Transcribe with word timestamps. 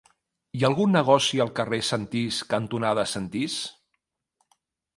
Hi 0.59 0.63
ha 0.63 0.69
algun 0.69 0.95
negoci 0.97 1.41
al 1.43 1.51
carrer 1.59 1.79
Sentís 1.89 2.41
cantonada 2.55 3.07
Sentís? 3.15 3.61